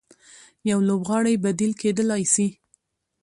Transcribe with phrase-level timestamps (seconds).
[0.69, 2.47] يو لوبغاړی بديل کېدلای سي.